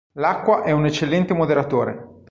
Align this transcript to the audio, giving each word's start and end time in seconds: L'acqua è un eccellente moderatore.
L'acqua 0.13 0.63
è 0.63 0.71
un 0.71 0.87
eccellente 0.87 1.35
moderatore. 1.35 2.09